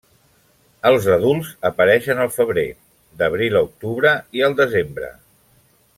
Els 0.89 1.09
adults 1.15 1.51
apareixen 1.71 2.23
al 2.23 2.31
febrer, 2.39 2.65
d'abril 3.21 3.61
a 3.61 3.65
octubre 3.69 4.15
i 4.41 4.45
al 4.49 4.57
desembre. 4.63 5.15